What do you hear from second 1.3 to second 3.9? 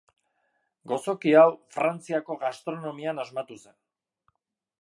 hau, Frantziako gastronomian asmatu zen.